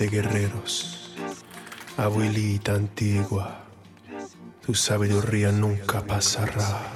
de 0.00 0.08
guerreros, 0.08 1.12
abuelita 1.98 2.72
antigua, 2.72 3.64
tu 4.64 4.74
sabiduría 4.74 5.52
nunca 5.52 6.00
pasará. 6.00 6.89